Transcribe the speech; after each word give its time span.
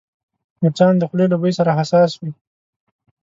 مچان 0.61 0.93
د 0.97 1.03
خولې 1.09 1.25
له 1.31 1.37
بوی 1.41 1.51
سره 1.59 1.75
حساس 1.79 2.11
وي 2.19 2.31